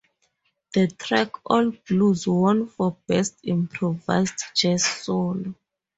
The 0.73 0.87
track 0.87 1.35
"All 1.47 1.69
Blues" 1.87 2.25
won 2.27 2.65
for 2.67 2.97
Best 3.05 3.35
Improvised 3.43 4.41
Jazz 4.55 4.83
Solo. 4.83 5.53